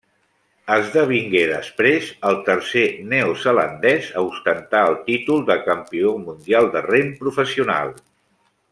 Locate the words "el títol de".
4.89-5.59